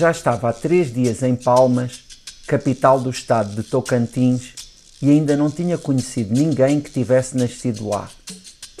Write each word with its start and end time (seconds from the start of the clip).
já 0.00 0.10
estava 0.10 0.48
há 0.48 0.52
três 0.54 0.90
dias 0.90 1.22
em 1.22 1.36
Palmas, 1.36 2.00
capital 2.46 2.98
do 2.98 3.10
estado 3.10 3.54
de 3.54 3.62
Tocantins, 3.62 4.54
e 5.02 5.10
ainda 5.10 5.36
não 5.36 5.50
tinha 5.50 5.76
conhecido 5.76 6.32
ninguém 6.32 6.80
que 6.80 6.90
tivesse 6.90 7.36
nascido 7.36 7.86
lá. 7.86 8.08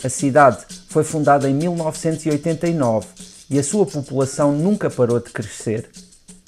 A 0.02 0.08
cidade 0.08 0.64
foi 0.88 1.04
fundada 1.04 1.46
em 1.46 1.52
1989 1.52 3.06
e 3.50 3.58
a 3.58 3.62
sua 3.62 3.84
população 3.84 4.56
nunca 4.56 4.88
parou 4.88 5.20
de 5.20 5.28
crescer. 5.28 5.90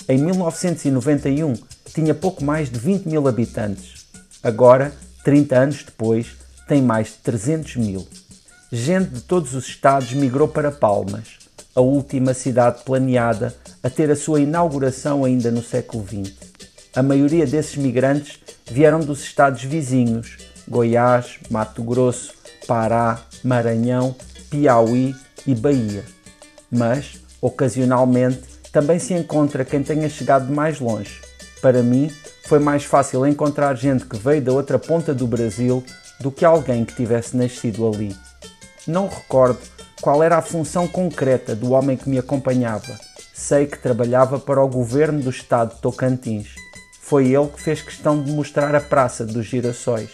Em 0.08 0.16
1991 0.16 1.52
tinha 1.92 2.14
pouco 2.14 2.42
mais 2.42 2.70
de 2.70 2.78
20 2.78 3.04
mil 3.04 3.28
habitantes. 3.28 4.06
Agora, 4.42 4.90
30 5.22 5.54
anos 5.54 5.82
depois, 5.84 6.28
tem 6.66 6.80
mais 6.80 7.08
de 7.08 7.16
300 7.24 7.76
mil. 7.76 8.08
Gente 8.72 9.10
de 9.10 9.20
todos 9.20 9.54
os 9.54 9.68
estados 9.68 10.14
migrou 10.14 10.48
para 10.48 10.72
Palmas, 10.72 11.41
a 11.74 11.80
última 11.80 12.34
cidade 12.34 12.82
planeada 12.84 13.54
a 13.82 13.88
ter 13.88 14.10
a 14.10 14.16
sua 14.16 14.40
inauguração 14.40 15.24
ainda 15.24 15.50
no 15.50 15.62
século 15.62 16.04
XX. 16.06 16.32
A 16.94 17.02
maioria 17.02 17.46
desses 17.46 17.76
migrantes 17.76 18.38
vieram 18.70 19.00
dos 19.00 19.22
estados 19.22 19.62
vizinhos, 19.64 20.36
Goiás, 20.68 21.38
Mato 21.50 21.82
Grosso, 21.82 22.34
Pará, 22.66 23.20
Maranhão, 23.42 24.14
Piauí 24.50 25.14
e 25.46 25.54
Bahia. 25.54 26.04
Mas, 26.70 27.20
ocasionalmente, 27.40 28.42
também 28.70 28.98
se 28.98 29.14
encontra 29.14 29.64
quem 29.64 29.82
tenha 29.82 30.08
chegado 30.08 30.52
mais 30.52 30.80
longe. 30.80 31.20
Para 31.60 31.82
mim, 31.82 32.10
foi 32.46 32.58
mais 32.58 32.84
fácil 32.84 33.26
encontrar 33.26 33.74
gente 33.76 34.04
que 34.04 34.16
veio 34.16 34.42
da 34.42 34.52
outra 34.52 34.78
ponta 34.78 35.14
do 35.14 35.26
Brasil 35.26 35.82
do 36.20 36.30
que 36.30 36.44
alguém 36.44 36.84
que 36.84 36.94
tivesse 36.94 37.36
nascido 37.36 37.88
ali. 37.88 38.14
Não 38.86 39.08
recordo 39.08 39.60
qual 40.02 40.20
era 40.20 40.36
a 40.36 40.42
função 40.42 40.88
concreta 40.88 41.54
do 41.54 41.70
homem 41.70 41.96
que 41.96 42.08
me 42.08 42.18
acompanhava. 42.18 42.98
Sei 43.32 43.66
que 43.66 43.78
trabalhava 43.78 44.36
para 44.36 44.60
o 44.60 44.68
governo 44.68 45.22
do 45.22 45.30
estado 45.30 45.76
de 45.76 45.80
Tocantins. 45.80 46.56
Foi 47.00 47.28
ele 47.28 47.46
que 47.46 47.62
fez 47.62 47.80
questão 47.80 48.20
de 48.20 48.32
mostrar 48.32 48.74
a 48.74 48.80
Praça 48.80 49.24
dos 49.24 49.46
Girassóis. 49.46 50.10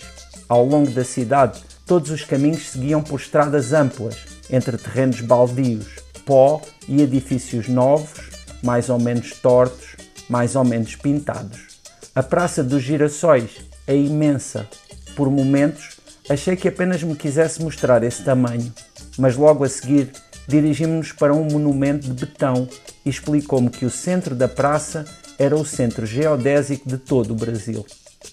Ao 0.47 0.63
longo 0.63 0.91
da 0.91 1.05
cidade, 1.05 1.63
todos 1.87 2.11
os 2.11 2.23
caminhos 2.23 2.69
seguiam 2.69 3.03
por 3.03 3.19
estradas 3.19 3.73
amplas, 3.73 4.27
entre 4.51 4.77
terrenos 4.77 5.23
baldios, 5.23 5.87
pó 6.27 6.61
e 6.87 7.01
edifícios 7.01 7.67
novos, 7.67 8.29
mais 8.63 8.91
ou 8.91 8.99
menos 8.99 9.33
tortos, 9.41 9.97
mais 10.29 10.55
ou 10.55 10.65
menos 10.65 10.97
pintados. 10.97 11.81
A 12.15 12.23
Praça 12.23 12.63
dos 12.63 12.83
Girassóis 12.83 13.53
é 13.87 13.97
imensa. 13.97 14.69
Por 15.17 15.31
momentos, 15.31 15.97
achei 16.29 16.57
que 16.57 16.69
apenas 16.69 17.03
me 17.03 17.17
quisesse 17.17 17.63
mostrar 17.63 18.03
esse 18.03 18.23
tamanho, 18.23 18.71
mas 19.19 19.37
logo 19.37 19.65
a 19.65 19.69
seguir 19.69 20.11
dirigimos-nos 20.47 21.13
para 21.13 21.35
um 21.35 21.45
monumento 21.45 22.09
de 22.09 22.27
betão 22.27 22.67
e 23.05 23.11
explicou-me 23.11 23.69
que 23.69 23.85
o 23.85 23.91
centro 23.91 24.35
da 24.35 24.49
praça 24.49 25.05
era 25.39 25.55
o 25.55 25.65
centro 25.65 26.07
geodésico 26.07 26.89
de 26.89 26.97
todo 26.97 27.33
o 27.33 27.37
Brasil. 27.37 27.85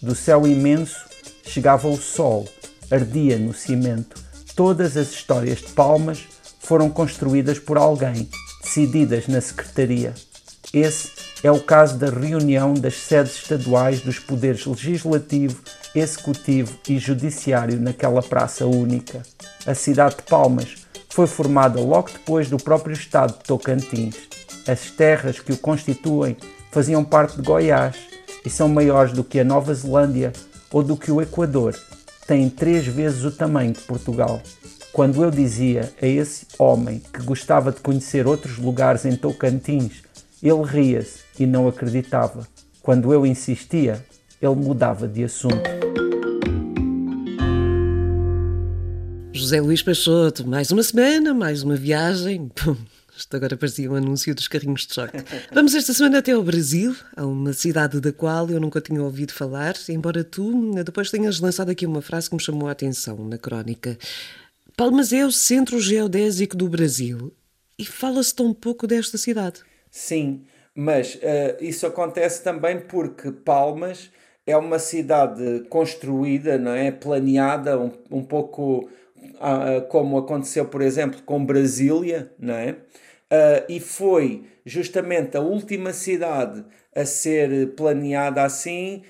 Do 0.01 0.15
céu 0.15 0.47
imenso 0.47 1.05
chegava 1.45 1.87
o 1.87 1.97
sol, 1.97 2.47
ardia 2.89 3.37
no 3.37 3.53
cimento. 3.53 4.23
Todas 4.55 4.95
as 4.95 5.11
histórias 5.11 5.59
de 5.59 5.73
Palmas 5.73 6.23
foram 6.59 6.89
construídas 6.89 7.59
por 7.59 7.77
alguém, 7.77 8.29
decididas 8.63 9.27
na 9.27 9.41
secretaria. 9.41 10.13
Esse 10.73 11.11
é 11.43 11.51
o 11.51 11.59
caso 11.59 11.97
da 11.97 12.09
reunião 12.09 12.73
das 12.73 12.95
sedes 12.95 13.35
estaduais 13.35 14.01
dos 14.01 14.17
poderes 14.17 14.65
legislativo, 14.65 15.61
executivo 15.95 16.77
e 16.87 16.99
judiciário 16.99 17.79
naquela 17.79 18.21
praça 18.21 18.65
única. 18.65 19.23
A 19.65 19.73
cidade 19.73 20.17
de 20.17 20.23
Palmas 20.23 20.85
foi 21.09 21.25
formada 21.25 21.79
logo 21.79 22.09
depois 22.11 22.49
do 22.49 22.57
próprio 22.57 22.93
estado 22.93 23.37
de 23.37 23.45
Tocantins. 23.45 24.15
As 24.67 24.91
terras 24.91 25.39
que 25.39 25.53
o 25.53 25.57
constituem 25.57 26.35
faziam 26.71 27.03
parte 27.05 27.37
de 27.37 27.41
Goiás 27.41 27.95
e 28.45 28.49
são 28.49 28.67
maiores 28.67 29.13
do 29.13 29.23
que 29.23 29.39
a 29.39 29.43
Nova 29.45 29.73
Zelândia 29.73 30.33
ou 30.71 30.83
do 30.83 30.97
que 30.97 31.09
o 31.09 31.21
Equador. 31.21 31.73
Têm 32.27 32.49
três 32.49 32.85
vezes 32.85 33.23
o 33.23 33.31
tamanho 33.31 33.71
de 33.71 33.81
Portugal. 33.81 34.41
Quando 34.91 35.23
eu 35.23 35.31
dizia 35.31 35.93
a 36.01 36.05
esse 36.05 36.47
homem 36.57 37.01
que 37.13 37.21
gostava 37.23 37.71
de 37.71 37.79
conhecer 37.79 38.27
outros 38.27 38.57
lugares 38.57 39.05
em 39.05 39.15
Tocantins, 39.15 40.03
ele 40.41 40.63
ria-se 40.63 41.19
e 41.39 41.45
não 41.45 41.67
acreditava. 41.67 42.47
Quando 42.81 43.13
eu 43.13 43.25
insistia, 43.25 44.03
ele 44.41 44.55
mudava 44.55 45.07
de 45.07 45.23
assunto. 45.23 45.84
José 49.35 49.59
Luís 49.59 49.83
Peixoto, 49.83 50.47
mais 50.47 50.71
uma 50.71 50.81
semana, 50.81 51.33
mais 51.33 51.61
uma 51.61 51.75
viagem. 51.75 52.47
Pum, 52.55 52.77
isto 53.17 53.35
agora 53.35 53.57
parecia 53.57 53.91
um 53.91 53.95
anúncio 53.95 54.33
dos 54.33 54.47
carrinhos 54.47 54.87
de 54.87 54.93
choque. 54.93 55.17
Vamos 55.51 55.75
esta 55.75 55.93
semana 55.93 56.19
até 56.19 56.31
ao 56.31 56.41
Brasil, 56.41 56.95
a 57.17 57.25
uma 57.25 57.51
cidade 57.51 57.99
da 57.99 58.13
qual 58.13 58.49
eu 58.49 58.61
nunca 58.61 58.79
tinha 58.79 59.03
ouvido 59.03 59.33
falar, 59.33 59.73
embora 59.89 60.23
tu 60.23 60.71
depois 60.85 61.11
tenhas 61.11 61.41
lançado 61.41 61.69
aqui 61.69 61.85
uma 61.85 62.01
frase 62.01 62.29
que 62.29 62.35
me 62.37 62.41
chamou 62.41 62.69
a 62.69 62.71
atenção 62.71 63.27
na 63.27 63.37
crónica. 63.37 63.97
Palmas 64.77 65.11
é 65.11 65.25
o 65.25 65.31
centro 65.33 65.81
geodésico 65.81 66.55
do 66.55 66.69
Brasil 66.69 67.33
e 67.77 67.83
fala-se 67.83 68.33
tão 68.33 68.53
pouco 68.53 68.87
desta 68.87 69.17
cidade. 69.17 69.59
Sim, 69.91 70.45
mas 70.73 71.15
uh, 71.15 71.57
isso 71.59 71.85
acontece 71.85 72.41
também 72.41 72.79
porque 72.79 73.33
Palmas 73.33 74.09
é 74.47 74.55
uma 74.55 74.79
cidade 74.79 75.65
construída, 75.69 76.57
não 76.57 76.71
é? 76.71 76.89
Planeada, 76.89 77.77
um, 77.77 77.91
um 78.09 78.23
pouco 78.23 78.89
como 79.89 80.17
aconteceu, 80.17 80.65
por 80.65 80.81
exemplo, 80.81 81.21
com 81.23 81.43
Brasília, 81.43 82.31
não 82.39 82.53
é? 82.53 82.71
Uh, 82.71 83.65
e 83.67 83.79
foi 83.79 84.43
justamente 84.65 85.35
a 85.35 85.41
última 85.41 85.93
cidade 85.93 86.63
a 86.95 87.05
ser 87.05 87.73
planeada 87.75 88.43
assim 88.43 89.03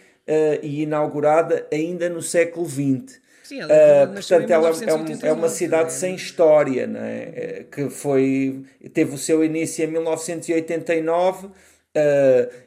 e 0.63 0.81
inaugurada 0.81 1.67
ainda 1.71 2.09
no 2.09 2.19
século 2.19 2.65
XX. 2.65 3.21
Sim, 3.45 3.59
ela 3.59 4.09
uh, 4.09 4.13
portanto, 4.13 4.49
ela 4.49 4.69
é, 4.69 4.93
um, 4.95 5.05
é, 5.21 5.31
uma 5.31 5.49
cidade 5.49 5.89
é? 5.89 5.91
sem 5.91 6.15
história, 6.15 6.87
né? 6.87 7.65
que 7.71 7.91
foi, 7.91 8.63
teve 8.91 9.13
o 9.13 9.19
seu 9.19 9.43
início 9.43 9.85
em 9.85 9.87
1989 9.87 11.45
uh, 11.45 11.51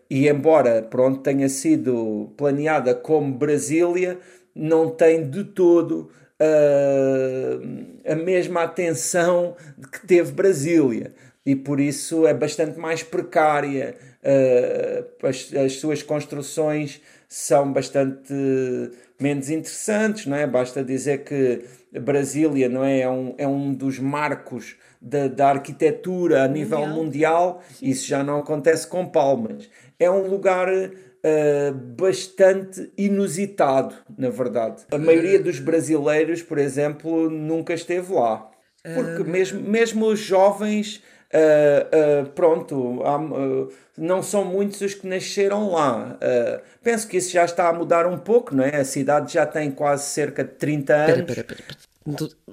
e, 0.09 0.29
embora 0.29 0.81
pronto, 0.83 1.21
tenha 1.21 1.49
sido 1.49 2.33
planeada 2.37 2.95
como 2.95 3.35
Brasília, 3.35 4.21
não 4.55 4.89
tem 4.89 5.29
de 5.29 5.43
todo 5.43 6.11
uh, 6.41 8.11
a 8.11 8.15
mesma 8.15 8.63
atenção 8.63 9.57
que 9.93 10.07
teve 10.07 10.33
Brasília 10.33 11.13
e 11.45 11.57
por 11.57 11.81
isso 11.81 12.27
é 12.27 12.35
bastante 12.35 12.79
mais 12.79 13.03
precária. 13.03 13.97
As, 15.23 15.55
as, 15.55 15.73
suas 15.75 16.03
construções 16.03 17.01
são 17.27 17.73
bastante 17.73 18.35
menos 19.19 19.49
interessantes, 19.49 20.27
não 20.27 20.37
é? 20.37 20.47
Basta 20.47 20.85
dizer 20.85 21.25
que 21.25 21.65
Brasília 22.01 22.69
não 22.69 22.85
é, 22.85 23.01
é 23.01 23.09
um, 23.09 23.35
é 23.39 23.49
um 23.49 23.73
dos 23.73 23.99
marcos 23.99 24.77
da, 25.01 25.29
da 25.29 25.49
arquitetura 25.51 26.43
a 26.45 26.49
nível 26.49 26.87
mundial, 26.87 27.63
isso 27.81 28.07
já 28.07 28.23
não 28.23 28.39
acontece 28.41 28.87
com 28.87 29.07
Palmas. 29.07 29.71
É 29.99 30.11
um 30.11 30.27
lugar 30.27 30.69
uh, 31.25 31.75
bastante 31.75 32.91
inusitado, 32.97 33.95
na 34.17 34.31
verdade. 34.31 34.83
A 34.91 34.99
maioria 34.99 35.41
dos 35.41 35.59
brasileiros, 35.59 36.43
por 36.43 36.59
exemplo, 36.59 37.31
nunca 37.31 37.75
esteve 37.75 38.13
lá. 38.13 38.51
Porque 38.83 39.29
mesmo, 39.29 39.61
mesmo 39.61 40.07
os 40.07 40.19
jovens 40.19 41.03
Uh, 41.29 42.23
uh, 42.23 42.27
pronto, 42.31 43.03
há, 43.05 43.19
uh, 43.19 43.71
não 43.99 44.23
são 44.23 44.47
muitos 44.47 44.81
os 44.81 44.95
que 44.95 45.07
nasceram 45.07 45.73
lá. 45.73 46.19
penso 46.83 47.07
que 47.07 47.19
isso 47.19 47.31
já 47.33 47.45
está 47.45 47.69
a 47.69 47.73
mudar 47.73 48.07
um 48.07 48.17
pouco, 48.17 48.55
não 48.55 48.65
é? 48.65 48.77
A 48.77 48.85
cidade 48.85 49.35
já 49.35 49.45
tem 49.45 49.71
quase 49.71 50.05
cerca 50.05 50.43
de 50.43 50.53
30 50.53 50.95
anos. 50.95 51.27
Pera, 51.27 51.45
pera, 51.45 51.45
pera. 51.45 51.65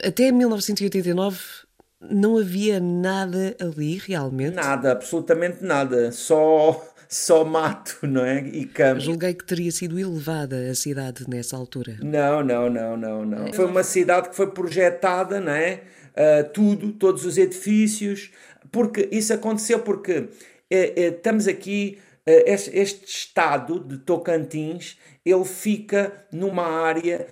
Até 0.04 0.30
1989 0.30 1.65
não 2.10 2.38
havia 2.38 2.80
nada 2.80 3.56
ali 3.60 3.98
realmente? 3.98 4.56
Nada, 4.56 4.92
absolutamente 4.92 5.64
nada. 5.64 6.12
Só 6.12 6.82
só 7.08 7.46
mato, 7.46 8.00
não 8.04 8.26
é? 8.26 8.40
E 8.40 8.66
campo. 8.66 9.00
Julguei 9.00 9.34
que 9.34 9.46
teria 9.46 9.72
sido 9.72 10.00
elevada 10.00 10.70
a 10.70 10.76
cidade 10.76 11.30
nessa 11.30 11.56
altura. 11.56 11.98
Não, 12.02 12.44
não, 12.44 12.70
não, 12.70 12.98
não, 12.98 13.26
não. 13.26 13.54
Foi 13.54 13.66
uma 13.66 13.84
cidade 13.84 14.30
que 14.30 14.36
foi 14.36 14.52
projetada, 14.52 15.40
não 15.40 15.52
é? 15.52 15.82
Uh, 16.12 16.50
tudo, 16.52 16.92
todos 16.94 17.26
os 17.26 17.38
edifícios, 17.38 18.32
porque 18.72 19.08
isso 19.12 19.34
aconteceu 19.34 19.80
porque 19.80 20.30
é, 20.70 21.04
é, 21.04 21.08
estamos 21.08 21.48
aqui, 21.48 22.00
é, 22.26 22.54
este, 22.54 22.76
este, 22.78 23.06
estado 23.06 23.80
de 23.80 23.98
Tocantins, 23.98 24.98
ele 25.26 25.46
fica 25.46 26.26
numa 26.32 26.64
área 26.64 27.28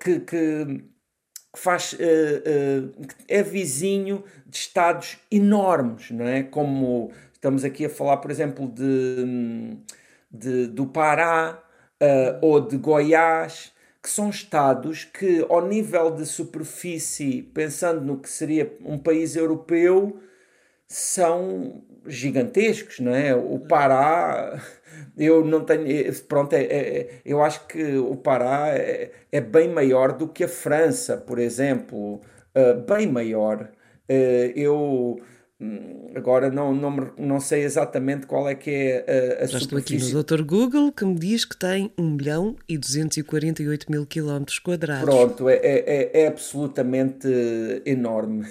que, 0.00 0.20
que 0.20 0.84
faz, 1.56 1.96
é 3.28 3.42
vizinho 3.42 4.24
de 4.46 4.56
estados 4.56 5.18
enormes, 5.30 6.10
não 6.10 6.26
é? 6.26 6.42
Como 6.42 7.10
estamos 7.32 7.64
aqui 7.64 7.86
a 7.86 7.90
falar, 7.90 8.18
por 8.18 8.30
exemplo, 8.30 8.68
de, 8.68 9.76
de 10.30 10.66
do 10.68 10.86
Pará 10.86 11.62
ou 12.40 12.60
de 12.60 12.76
Goiás, 12.76 13.72
que 14.02 14.08
são 14.08 14.30
estados 14.30 15.04
que, 15.04 15.44
ao 15.48 15.66
nível 15.66 16.10
de 16.10 16.24
superfície, 16.24 17.42
pensando 17.42 18.00
no 18.00 18.18
que 18.18 18.28
seria 18.30 18.74
um 18.84 18.98
país 18.98 19.36
europeu, 19.36 20.18
são 20.90 21.84
gigantescos, 22.04 22.98
não 22.98 23.14
é? 23.14 23.32
O 23.34 23.60
Pará, 23.60 24.60
eu 25.16 25.44
não 25.44 25.64
tenho, 25.64 25.86
pronto, 26.24 26.52
é, 26.52 26.62
é, 26.64 27.20
eu 27.24 27.40
acho 27.42 27.64
que 27.68 27.96
o 27.96 28.16
Pará 28.16 28.70
é, 28.70 29.12
é, 29.30 29.40
bem 29.40 29.68
maior 29.68 30.12
do 30.12 30.26
que 30.26 30.42
a 30.42 30.48
França, 30.48 31.16
por 31.16 31.38
exemplo, 31.38 32.20
uh, 32.56 32.74
bem 32.88 33.06
maior. 33.06 33.70
Uh, 34.10 34.50
eu 34.56 35.20
agora 36.14 36.50
não, 36.50 36.74
não, 36.74 37.12
não 37.18 37.38
sei 37.38 37.64
exatamente 37.64 38.26
qual 38.26 38.48
é 38.48 38.54
que 38.54 38.70
é 38.70 39.38
a, 39.40 39.44
a 39.44 39.46
Já 39.46 39.58
estou 39.58 39.78
aqui 39.78 39.98
no 39.98 40.22
Dr. 40.22 40.42
Google 40.42 40.90
que 40.90 41.04
me 41.04 41.14
diz 41.14 41.44
que 41.44 41.56
tem 41.56 41.92
1 41.98 42.10
milhão 42.10 42.56
e 42.66 42.78
248 42.78 43.90
mil 43.90 44.06
quilómetros 44.06 44.58
quadrados. 44.58 45.04
Pronto, 45.04 45.48
é, 45.50 45.56
é, 45.56 46.22
é 46.22 46.26
absolutamente 46.26 47.28
enorme. 47.84 48.46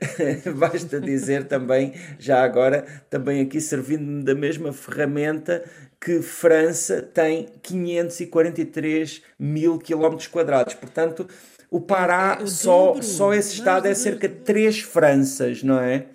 Basta 0.56 0.98
dizer 1.00 1.44
também, 1.44 1.92
já 2.18 2.42
agora, 2.42 2.86
também 3.10 3.42
aqui 3.42 3.60
servindo-me 3.60 4.22
da 4.22 4.34
mesma 4.34 4.72
ferramenta, 4.72 5.62
que 6.00 6.22
França 6.22 7.02
tem 7.02 7.46
543 7.62 9.22
mil 9.38 9.78
quilómetros 9.78 10.28
quadrados. 10.28 10.74
Portanto, 10.74 11.26
o 11.70 11.80
Pará, 11.80 12.38
é, 12.40 12.46
só, 12.46 13.00
só 13.02 13.34
esse 13.34 13.54
estado 13.54 13.86
é 13.86 13.94
cerca 13.94 14.28
de 14.28 14.36
três 14.36 14.80
Franças, 14.80 15.62
não 15.62 15.78
é? 15.78 16.06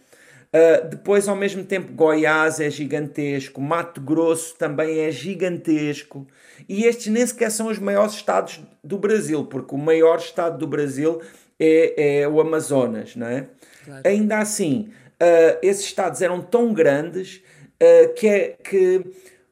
Uh, 0.51 0.88
depois, 0.90 1.28
ao 1.28 1.36
mesmo 1.36 1.63
tempo, 1.63 1.94
Goiás 1.94 2.60
é 2.60 2.72
gigantesco, 2.72 3.62
Mato 3.62 4.01
Grosso 4.01 4.56
também 4.56 5.00
é 5.00 5.12
gigantesco. 5.12 6.28
E 6.68 6.86
estes 6.86 7.07
nem 7.07 7.25
sequer 7.25 7.51
são 7.51 7.68
os 7.68 7.78
maiores 7.78 8.13
estados 8.13 8.60
do 8.84 8.98
Brasil, 8.98 9.46
porque 9.46 9.75
o 9.75 9.78
maior 9.78 10.18
estado 10.18 10.57
do 10.57 10.68
Brasil 10.68 11.22
é, 11.60 12.22
é 12.22 12.28
o 12.28 12.42
Amazonas, 12.42 13.16
não 13.16 13.28
é? 13.28 13.48
Claro. 13.86 14.01
Ainda 14.07 14.40
assim, 14.40 14.90
uh, 15.22 15.60
esses 15.62 15.86
estados 15.86 16.22
eram 16.22 16.42
tão 16.42 16.74
grandes 16.74 17.44
uh, 17.75 18.13
que, 18.16 18.28
é, 18.28 18.56
que, 18.63 19.06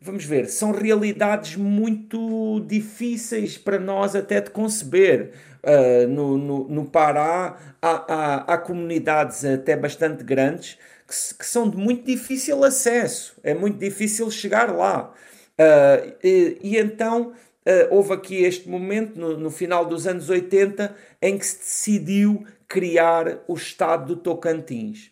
vamos 0.07 0.25
ver, 0.25 0.47
são 0.47 0.71
realidades 0.71 1.55
muito 1.55 2.61
difíceis 2.61 3.57
para 3.57 3.77
nós 3.77 4.15
até 4.15 4.41
de 4.41 4.49
conceber. 4.49 5.33
Uh, 5.63 6.07
no, 6.07 6.37
no, 6.37 6.69
no, 6.69 6.85
Pará 6.85 7.57
há, 7.81 8.13
há, 8.13 8.53
há, 8.53 8.57
comunidades 8.57 9.43
até 9.43 9.75
bastante 9.75 10.23
grandes 10.23 10.77
que, 11.05 11.37
que, 11.39 11.45
são 11.45 11.69
de 11.69 11.75
muito 11.75 12.05
difícil 12.05 12.63
acesso, 12.63 13.35
é 13.43 13.53
muito 13.53 13.77
difícil 13.77 14.31
chegar 14.31 14.73
lá. 14.73 15.11
Uh, 15.59 16.15
e, 16.23 16.57
e, 16.61 16.77
então 16.77 17.31
uh, 17.31 17.87
houve 17.89 18.13
aqui 18.13 18.43
este 18.43 18.69
momento, 18.69 19.19
no, 19.19 19.37
no, 19.37 19.51
final 19.51 19.85
dos 19.85 20.07
anos 20.07 20.29
80, 20.29 20.95
em 21.21 21.37
que 21.37 21.45
se 21.45 21.57
decidiu 21.57 22.45
criar 22.67 23.39
o 23.47 23.55
Estado 23.55 24.15
do 24.15 24.21
Tocantins. 24.21 25.11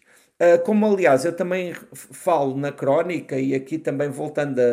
Como 0.66 0.86
aliás 0.86 1.24
eu 1.26 1.34
também 1.34 1.74
falo 1.94 2.58
na 2.58 2.72
crónica, 2.72 3.40
e 3.40 3.56
aqui 3.56 3.78
também 3.78 4.10
voltando 4.10 4.60
a, 4.60 4.64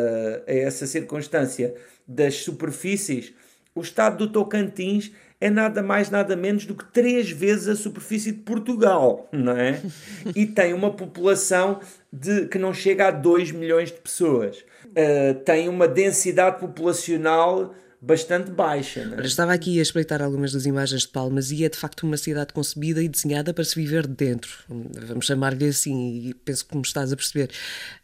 a 0.47 0.53
essa 0.53 0.85
circunstância 0.85 1.73
das 2.07 2.35
superfícies, 2.35 3.33
o 3.75 3.81
Estado 3.81 4.17
do 4.17 4.31
Tocantins 4.31 5.11
é 5.43 5.49
nada 5.49 5.83
mais, 5.83 6.09
nada 6.09 6.35
menos 6.37 6.65
do 6.65 6.73
que 6.73 6.85
três 6.85 7.29
vezes 7.29 7.67
a 7.67 7.75
superfície 7.75 8.31
de 8.31 8.39
Portugal, 8.39 9.27
não 9.31 9.57
é? 9.57 9.81
E 10.33 10.45
tem 10.45 10.73
uma 10.73 10.91
população 10.91 11.81
de, 12.11 12.45
que 12.47 12.57
não 12.57 12.73
chega 12.73 13.07
a 13.07 13.11
2 13.11 13.51
milhões 13.51 13.91
de 13.91 13.99
pessoas. 13.99 14.63
Uh, 14.85 15.33
tem 15.43 15.67
uma 15.67 15.85
densidade 15.85 16.59
populacional 16.59 17.73
bastante 18.03 18.51
baixa. 18.51 19.05
Né? 19.05 19.23
Estava 19.23 19.53
aqui 19.53 19.79
a 19.79 19.81
espreitar 19.81 20.21
algumas 20.21 20.51
das 20.51 20.65
imagens 20.65 21.03
de 21.03 21.07
Palmas 21.07 21.51
e 21.51 21.63
é 21.63 21.69
de 21.69 21.77
facto 21.77 22.03
uma 22.03 22.17
cidade 22.17 22.51
concebida 22.51 23.01
e 23.01 23.07
desenhada 23.07 23.53
para 23.53 23.63
se 23.63 23.75
viver 23.75 24.05
dentro. 24.05 24.51
Vamos 24.67 25.25
chamar-lhe 25.25 25.65
assim, 25.65 26.27
e 26.27 26.33
penso 26.33 26.65
que 26.65 26.75
me 26.75 26.81
estás 26.81 27.13
a 27.13 27.15
perceber. 27.15 27.49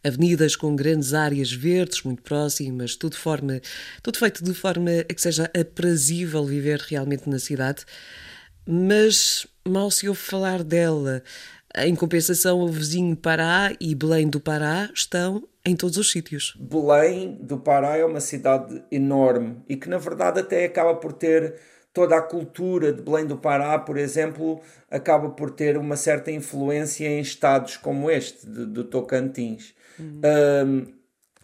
Avenidas 0.02 0.56
com 0.56 0.74
grandes 0.74 1.12
áreas 1.12 1.52
verdes, 1.52 2.02
muito 2.02 2.22
próximas, 2.22 2.96
tudo, 2.96 3.14
forma, 3.14 3.60
tudo 4.02 4.18
feito 4.18 4.42
de 4.42 4.54
forma 4.54 4.90
a 5.08 5.14
que 5.14 5.20
seja 5.20 5.50
aprazível 5.58 6.46
viver 6.46 6.80
realmente 6.80 7.28
na 7.28 7.38
cidade. 7.38 7.84
Mas 8.66 9.46
mal 9.68 9.90
se 9.90 10.08
ouve 10.08 10.20
falar 10.20 10.64
dela. 10.64 11.22
Em 11.76 11.94
compensação, 11.94 12.60
o 12.60 12.68
vizinho 12.68 13.14
Pará 13.14 13.72
e 13.78 13.94
Belém 13.94 14.28
do 14.28 14.40
Pará 14.40 14.90
estão 14.94 15.46
em 15.64 15.76
todos 15.76 15.96
os 15.96 16.10
sítios. 16.10 16.56
Belém 16.58 17.38
do 17.40 17.58
Pará 17.58 17.96
é 17.96 18.04
uma 18.04 18.20
cidade 18.20 18.82
enorme 18.90 19.56
e 19.68 19.76
que, 19.76 19.88
na 19.88 19.98
verdade, 19.98 20.40
até 20.40 20.64
acaba 20.64 20.94
por 20.94 21.12
ter 21.12 21.56
toda 21.92 22.16
a 22.16 22.22
cultura 22.22 22.92
de 22.92 23.02
Belém 23.02 23.26
do 23.26 23.36
Pará, 23.36 23.78
por 23.78 23.96
exemplo, 23.96 24.60
acaba 24.90 25.30
por 25.30 25.50
ter 25.50 25.76
uma 25.76 25.96
certa 25.96 26.30
influência 26.30 27.06
em 27.06 27.20
estados 27.20 27.76
como 27.76 28.10
este, 28.10 28.46
de, 28.46 28.66
de 28.66 28.84
Tocantins. 28.84 29.74
Uhum. 29.98 30.20
Um, 30.24 30.86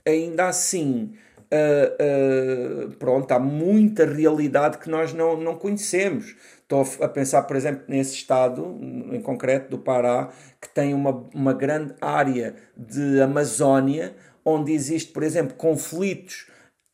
ainda 0.06 0.48
assim, 0.48 1.14
uh, 1.52 2.86
uh, 2.86 2.96
pronto, 2.96 3.30
há 3.32 3.38
muita 3.38 4.06
realidade 4.06 4.78
que 4.78 4.88
nós 4.88 5.12
não, 5.12 5.36
não 5.36 5.56
conhecemos. 5.56 6.36
Estou 6.66 6.84
a 7.00 7.08
pensar, 7.08 7.42
por 7.42 7.54
exemplo, 7.54 7.84
nesse 7.86 8.14
estado, 8.14 8.76
em 9.12 9.22
concreto 9.22 9.70
do 9.70 9.78
Pará, 9.78 10.30
que 10.60 10.68
tem 10.68 10.92
uma, 10.92 11.24
uma 11.32 11.52
grande 11.52 11.94
área 12.00 12.56
de 12.76 13.20
Amazónia, 13.20 14.16
onde 14.44 14.72
existe, 14.72 15.12
por 15.12 15.22
exemplo, 15.22 15.54
conflitos 15.54 16.48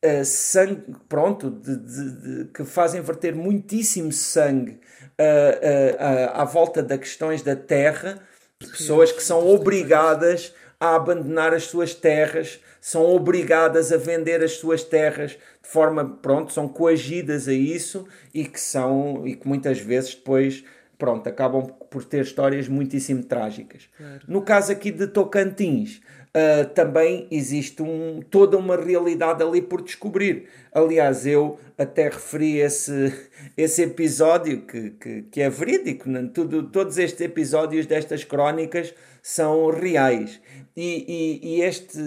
uh, 0.05 0.25
sangue, 0.27 0.95
pronto, 1.09 1.51
de, 1.51 1.75
de, 1.77 2.11
de, 2.11 2.45
que 2.53 2.65
fazem 2.65 3.01
verter 3.01 3.35
muitíssimo 3.35 4.13
sangue 4.13 4.73
uh, 4.73 5.17
uh, 5.17 6.31
à 6.35 6.45
volta 6.45 6.83
das 6.83 6.99
questões 6.99 7.41
da 7.41 7.57
terra, 7.57 8.21
pessoas 8.59 9.11
que 9.11 9.23
são 9.23 9.49
obrigadas 9.49 10.55
a 10.82 10.96
abandonar 10.96 11.55
as 11.55 11.67
suas 11.67 11.94
terras, 11.94 12.58
são 12.81 13.05
obrigadas 13.05 13.93
a 13.93 13.96
vender 13.96 14.43
as 14.43 14.55
suas 14.55 14.82
terras 14.82 15.31
de 15.31 15.69
forma, 15.69 16.05
pronto, 16.20 16.52
são 16.52 16.67
coagidas 16.67 17.46
a 17.46 17.52
isso 17.52 18.05
e 18.34 18.44
que 18.44 18.58
são, 18.58 19.25
e 19.25 19.37
que 19.37 19.46
muitas 19.46 19.79
vezes 19.79 20.17
depois, 20.17 20.64
pronto, 20.99 21.29
acabam 21.29 21.69
por 21.88 22.05
ter 22.05 22.23
histórias 22.23 22.67
muitíssimo 22.67 23.23
trágicas. 23.23 23.88
Claro. 23.96 24.23
No 24.26 24.43
caso 24.43 24.73
aqui 24.73 24.90
de 24.90 25.06
Tocantins, 25.06 26.00
uh, 26.37 26.69
também 26.75 27.26
existe 27.31 27.82
um, 27.82 28.20
toda 28.31 28.56
uma 28.56 28.77
realidade 28.77 29.43
ali 29.43 29.60
por 29.62 29.82
descobrir. 29.82 30.48
Aliás, 30.72 31.27
eu 31.27 31.58
até 31.77 32.05
referi 32.05 32.58
esse, 32.58 33.12
esse 33.56 33.82
episódio 33.82 34.62
que, 34.62 34.91
que, 34.91 35.22
que 35.22 35.41
é 35.41 35.51
verídico, 35.51 36.08
né? 36.08 36.31
Tudo, 36.32 36.65
todos 36.65 36.98
estes 36.98 37.20
episódios 37.20 37.86
destas 37.86 38.24
crónicas 38.24 38.94
são 39.22 39.70
reais. 39.70 40.41
E, 40.77 41.41
e, 41.43 41.56
e 41.56 41.62
este, 41.62 41.98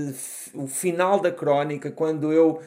o 0.53 0.67
final 0.67 1.19
da 1.19 1.31
crónica, 1.31 1.91
quando 1.91 2.33
eu 2.33 2.61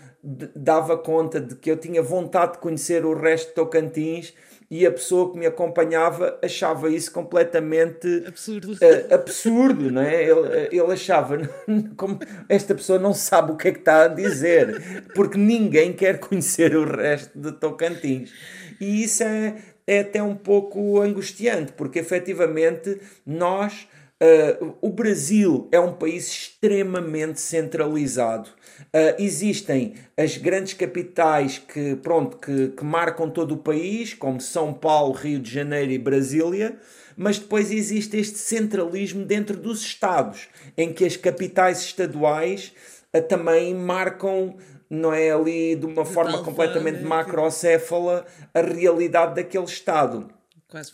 dava 0.54 0.96
conta 0.96 1.40
de 1.40 1.54
que 1.56 1.70
eu 1.70 1.76
tinha 1.76 2.02
vontade 2.02 2.52
de 2.52 2.58
conhecer 2.58 3.04
o 3.04 3.14
resto 3.14 3.48
de 3.48 3.54
Tocantins 3.54 4.34
e 4.70 4.86
a 4.86 4.90
pessoa 4.90 5.32
que 5.32 5.38
me 5.38 5.46
acompanhava 5.46 6.38
achava 6.42 6.90
isso 6.90 7.10
completamente 7.10 8.24
absurdo, 8.26 8.72
uh, 8.72 9.14
absurdo 9.14 9.90
não 9.90 10.02
é? 10.02 10.22
ele, 10.22 10.68
ele 10.70 10.92
achava 10.92 11.38
como 11.96 12.18
esta 12.48 12.74
pessoa 12.74 12.98
não 12.98 13.14
sabe 13.14 13.52
o 13.52 13.56
que 13.56 13.68
é 13.68 13.72
que 13.72 13.78
está 13.78 14.04
a 14.04 14.08
dizer 14.08 15.06
porque 15.14 15.38
ninguém 15.38 15.92
quer 15.92 16.18
conhecer 16.20 16.76
o 16.76 16.84
resto 16.84 17.38
de 17.38 17.52
Tocantins 17.52 18.30
e 18.78 19.02
isso 19.02 19.22
é, 19.22 19.56
é 19.86 20.00
até 20.00 20.22
um 20.22 20.34
pouco 20.34 21.00
angustiante 21.00 21.72
porque 21.72 21.98
efetivamente 21.98 23.00
nós 23.24 23.88
Uh, 24.20 24.74
o 24.80 24.90
Brasil 24.90 25.68
é 25.70 25.78
um 25.78 25.92
país 25.92 26.26
extremamente 26.28 27.40
centralizado. 27.40 28.48
Uh, 28.86 29.14
existem 29.22 29.94
as 30.16 30.36
grandes 30.36 30.74
capitais 30.74 31.58
que, 31.58 31.94
pronto, 31.96 32.36
que, 32.36 32.68
que 32.68 32.84
marcam 32.84 33.30
todo 33.30 33.52
o 33.52 33.58
país, 33.58 34.14
como 34.14 34.40
São 34.40 34.74
Paulo, 34.74 35.12
Rio 35.12 35.38
de 35.38 35.48
Janeiro 35.48 35.92
e 35.92 35.98
Brasília, 35.98 36.76
mas 37.16 37.38
depois 37.38 37.70
existe 37.70 38.16
este 38.16 38.38
centralismo 38.38 39.24
dentro 39.24 39.56
dos 39.56 39.82
estados, 39.82 40.48
em 40.76 40.92
que 40.92 41.04
as 41.04 41.16
capitais 41.16 41.82
estaduais 41.82 42.72
uh, 43.14 43.22
também 43.22 43.72
marcam 43.72 44.56
não 44.90 45.12
é 45.12 45.30
ali 45.30 45.76
de 45.76 45.86
uma 45.86 46.04
forma 46.04 46.42
completamente 46.42 47.02
macrocéfala 47.02 48.26
a 48.52 48.60
realidade 48.62 49.36
daquele 49.36 49.64
estado. 49.64 50.28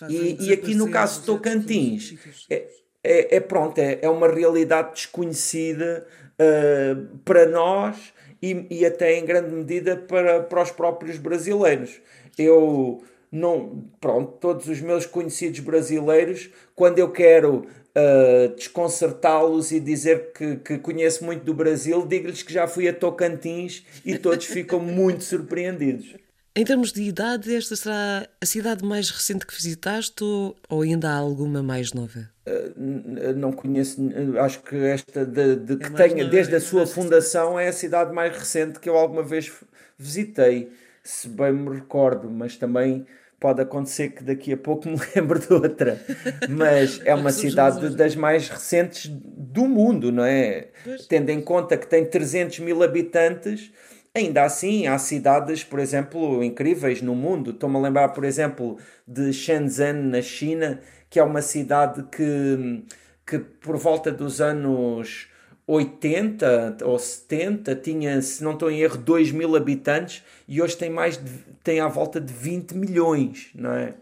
E, 0.09 0.37
e, 0.49 0.52
aqui 0.52 0.75
no 0.75 0.90
caso 0.90 1.21
de 1.21 1.26
Tocantins, 1.26 2.14
é, 2.49 2.69
é, 3.04 3.37
é 3.37 3.40
pronto, 3.40 3.78
é, 3.78 3.99
é 4.00 4.08
uma 4.08 4.28
realidade 4.28 4.94
desconhecida 4.94 6.06
uh, 6.40 7.18
para 7.25 7.46
nós 7.46 8.12
e, 8.42 8.66
e 8.70 8.87
até 8.87 9.18
em 9.18 9.25
grande 9.25 9.54
medida 9.54 9.96
para, 9.96 10.42
para 10.42 10.62
os 10.62 10.70
próprios 10.70 11.18
brasileiros. 11.18 12.00
Eu 12.38 13.04
não, 13.30 13.84
pronto, 14.00 14.32
todos 14.40 14.68
os 14.68 14.80
meus 14.80 15.06
conhecidos 15.06 15.61
brasileiros, 15.61 16.50
quando 16.75 16.99
eu 16.99 17.11
quero 17.11 17.66
uh, 17.94 18.54
desconcertá-los 18.56 19.70
e 19.70 19.78
dizer 19.78 20.32
que, 20.32 20.56
que 20.56 20.78
conheço 20.78 21.25
muito 21.25 21.44
do 21.44 21.52
Brasil, 21.52 22.06
digo-lhes 22.06 22.42
que 22.42 22.52
já 22.52 22.66
fui 22.66 22.88
a 22.88 22.92
Tocantins 22.92 23.84
e 24.04 24.16
todos 24.16 24.46
ficam 24.46 24.80
muito 24.80 25.25
surpreendidos. 25.25 26.24
Em 26.56 26.64
termos 26.64 26.92
de 26.92 27.02
idade, 27.02 27.52
esta 27.52 27.75
será 27.75 28.28
a 28.40 28.46
cidade 28.46 28.84
mais 28.84 29.11
recente 29.11 29.44
que 29.44 29.52
visitaste 29.52 30.23
ou, 30.23 30.82
ainda 30.82 31.11
há 31.11 31.16
alguma 31.16 31.64
mais 31.64 31.92
nova? 31.92 32.30
Uh, 32.46 33.34
não 33.34 33.50
conheço, 33.50 34.00
acho 34.38 34.62
que 34.62 34.76
esta 34.76 35.26
de, 35.26 35.56
de 35.56 35.73
é 35.73 35.76
que 35.78 35.90
tenha 35.90 36.16
nova, 36.18 36.30
desde 36.30 36.54
a 36.54 36.58
é 36.58 36.61
sua 36.61 36.87
fundação 36.87 37.58
é 37.58 37.66
a 37.66 37.73
cidade 37.73 38.14
mais 38.14 38.37
recente 38.37 38.78
que 38.78 38.88
eu 38.88 38.96
alguma 38.96 39.25
vez 39.25 39.50
visitei, 39.99 40.70
se 41.02 41.28
bem 41.28 41.52
me 41.52 41.75
recordo, 41.75 42.30
mas 42.30 42.56
também 42.56 43.04
pode 43.40 43.61
acontecer 43.61 44.11
que 44.11 44.23
daqui 44.23 44.52
a 44.52 44.56
pouco 44.56 44.87
me 44.88 44.99
lembre 45.16 45.40
de 45.40 45.52
outra. 45.52 46.00
Mas 46.49 47.00
é 47.04 47.16
uma 47.16 47.32
cidade 47.32 47.96
das 47.96 48.14
mais 48.14 48.49
recentes 48.49 49.11
do 49.11 49.66
mundo, 49.66 50.12
não 50.12 50.25
é? 50.25 50.68
Tendo 51.08 51.30
em 51.30 51.40
conta 51.40 51.76
que 51.76 51.88
tem 51.88 52.06
300 52.06 52.61
mil 52.61 52.80
habitantes, 52.80 53.73
ainda 54.14 54.44
assim 54.44 54.87
há 54.87 54.97
cidades, 54.99 55.64
por 55.64 55.78
exemplo, 55.80 56.42
incríveis 56.42 57.02
no 57.02 57.14
mundo. 57.14 57.50
Estou-me 57.50 57.76
a 57.76 57.80
lembrar, 57.80 58.11
por 58.11 58.25
exemplo, 58.25 58.78
de 59.06 59.33
Shenzhen, 59.33 59.94
na 59.94 60.23
China, 60.23 60.80
que 61.11 61.18
é 61.18 61.23
uma 61.23 61.42
cidade 61.42 62.04
que, 62.04 62.85
que 63.26 63.38
por 63.38 63.76
volta 63.76 64.12
dos 64.12 64.40
anos 64.40 65.28
80 65.66 66.78
ou 66.85 66.99
70 66.99 67.75
tinha, 67.76 68.21
se 68.23 68.44
não 68.44 68.52
estou 68.52 68.71
em 68.71 68.80
erro, 68.80 68.99
2 68.99 69.33
mil 69.33 69.56
habitantes 69.56 70.23
e 70.47 70.62
hoje 70.62 70.76
tem 70.76 70.90
mais 70.90 71.16
de, 71.16 71.30
tem 71.62 71.80
à 71.80 71.88
volta 71.88 72.21
de 72.21 72.33
20 72.33 72.73
milhões, 72.73 73.50
não 73.54 73.73
é? 73.73 73.94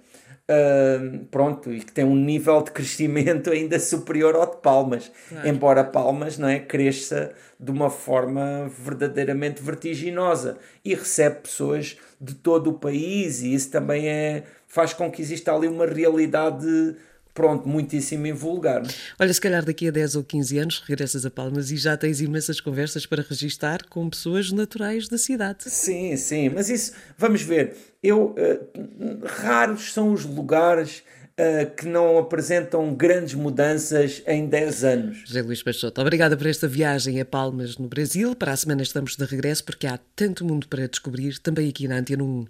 Uh, 0.53 1.25
pronto, 1.31 1.73
e 1.73 1.81
que 1.81 1.93
tem 1.93 2.05
um 2.05 2.17
nível 2.17 2.61
de 2.63 2.73
crescimento 2.73 3.49
ainda 3.53 3.79
superior 3.79 4.35
ao 4.35 4.51
de 4.51 4.57
Palmas, 4.57 5.11
claro. 5.29 5.49
embora 5.49 5.85
Palmas 5.85 6.37
não 6.37 6.49
é, 6.49 6.59
cresça 6.59 7.33
de 7.59 7.71
uma 7.71 7.89
forma 7.89 8.69
verdadeiramente 8.77 9.63
vertiginosa 9.63 10.59
e 10.85 10.95
recebe 10.95 11.43
pessoas 11.43 11.97
de 12.21 12.35
todo 12.35 12.71
o 12.71 12.75
país 12.75 13.41
e 13.41 13.55
isso 13.55 13.71
também 13.71 14.09
é, 14.09 14.43
faz 14.67 14.93
com 14.93 15.11
que 15.11 15.23
exista 15.23 15.55
ali 15.55 15.69
uma 15.69 15.87
realidade 15.87 16.97
pronto, 17.35 17.69
muitíssimo 17.69 18.27
invulgar. 18.27 18.83
Olha, 19.19 19.33
se 19.33 19.41
calhar 19.41 19.65
daqui 19.65 19.89
a 19.89 19.91
10 19.91 20.17
ou 20.17 20.25
15 20.25 20.59
anos 20.59 20.83
regressas 20.87 21.25
a 21.25 21.31
Palmas 21.31 21.71
e 21.71 21.77
já 21.77 21.97
tens 21.97 22.21
imensas 22.21 22.61
conversas 22.61 23.07
para 23.07 23.23
registar 23.23 23.87
com 23.89 24.09
pessoas 24.09 24.53
naturais 24.53 25.09
da 25.09 25.19
cidade. 25.19 25.65
Sim, 25.71 26.17
sim, 26.17 26.49
mas 26.49 26.69
isso, 26.69 26.93
vamos 27.17 27.43
ver, 27.43 27.77
eu, 28.03 28.35
uh, 28.35 29.27
raros 29.27 29.93
são 29.93 30.13
os 30.13 30.25
lugares 30.25 31.03
uh, 31.39 31.75
que 31.75 31.87
não 31.87 32.19
apresentam 32.19 32.95
grandes 32.95 33.35
mudanças 33.35 34.23
em 34.27 34.47
10 34.47 34.85
anos. 34.85 35.19
José 35.27 35.43
Luís 35.43 35.63
Peixoto, 35.63 36.01
obrigada 36.01 36.37
por 36.37 36.47
esta 36.47 36.69
viagem 36.69 37.21
a 37.21 37.25
Palmas, 37.25 37.77
no 37.79 37.89
Brasil. 37.89 38.35
Para 38.35 38.53
a 38.53 38.57
semana 38.57 38.83
estamos 38.83 39.17
de 39.17 39.25
regresso 39.25 39.65
porque 39.65 39.87
há 39.87 39.99
tanto 40.15 40.45
mundo 40.45 40.69
para 40.69 40.89
descobrir, 40.89 41.39
também 41.39 41.69
aqui 41.69 41.89
na 41.89 41.97
Antena 41.97 42.25
1. 42.25 42.47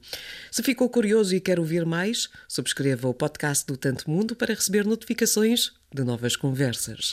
Se 0.50 0.62
ficou 0.62 0.88
curioso 0.88 1.34
e 1.34 1.40
quer 1.40 1.58
ouvir 1.58 1.84
mais, 1.84 2.28
subscreva 2.48 3.08
o 3.08 3.14
podcast 3.14 3.66
do 3.66 3.76
Tanto 3.76 4.10
Mundo 4.10 4.34
para 4.36 4.54
receber 4.54 4.84
notificações 4.84 5.72
de 5.92 6.04
novas 6.04 6.36
conversas. 6.36 7.10